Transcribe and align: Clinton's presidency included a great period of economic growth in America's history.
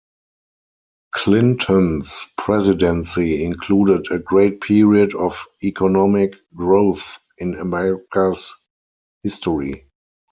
Clinton's 1.11 2.25
presidency 2.35 3.45
included 3.45 4.07
a 4.11 4.17
great 4.17 4.59
period 4.59 5.13
of 5.13 5.45
economic 5.63 6.33
growth 6.55 7.19
in 7.37 7.53
America's 7.53 8.51
history. 9.21 9.85